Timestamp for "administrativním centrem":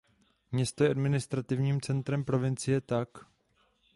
0.89-2.23